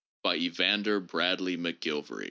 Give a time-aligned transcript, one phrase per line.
[0.33, 2.17] Evander Bradley McGilvary.